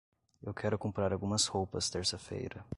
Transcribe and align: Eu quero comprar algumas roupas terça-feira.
Eu 0.41 0.51
quero 0.51 0.79
comprar 0.79 1.13
algumas 1.13 1.45
roupas 1.45 1.87
terça-feira. 1.87 2.65